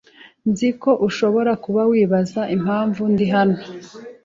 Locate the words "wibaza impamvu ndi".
1.91-3.25